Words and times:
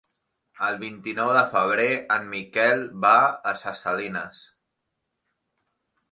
El 0.67 0.77
vint-i-nou 0.83 1.33
de 1.37 1.41
febrer 1.49 1.89
en 2.15 2.23
Miquel 2.31 2.81
va 3.03 3.11
a 3.51 3.53
Ses 3.61 3.83
Salines. 3.87 4.41